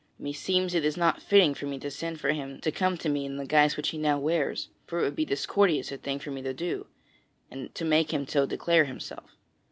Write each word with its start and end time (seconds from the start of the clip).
Meseems 0.19 0.73
it 0.73 0.83
is 0.83 0.97
not 0.97 1.21
fitting 1.21 1.53
for 1.53 1.67
me 1.67 1.77
to 1.77 1.91
send 1.91 2.19
for 2.19 2.31
him 2.31 2.59
to 2.61 2.71
come 2.71 2.97
to 2.97 3.07
me 3.07 3.23
in 3.23 3.37
the 3.37 3.45
guise 3.45 3.77
which 3.77 3.89
he 3.89 3.99
now 3.99 4.17
wears, 4.17 4.69
for 4.87 4.97
it 4.99 5.03
would 5.03 5.15
be 5.15 5.25
discourteous 5.25 5.91
a 5.91 5.97
thing 5.99 6.17
for 6.17 6.31
me 6.31 6.41
to 6.41 6.55
do, 6.55 6.87
to 7.75 7.85
make 7.85 8.11
him 8.11 8.27
so 8.27 8.47
declare 8.47 8.85
himself. 8.85 9.37